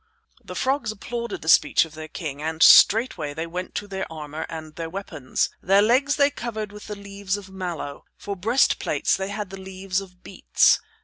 [0.43, 4.47] The frogs applauded the speech of their king, and straightway they went to their armor
[4.49, 5.51] and their weapons.
[5.61, 8.05] Their legs they covered with the leaves of mallow.
[8.17, 10.79] For breastplates they had the leaves of beets.